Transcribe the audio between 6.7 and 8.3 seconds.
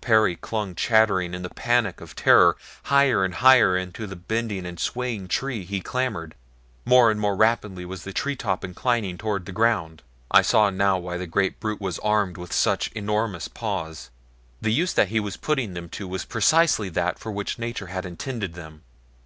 More and more rapidly was the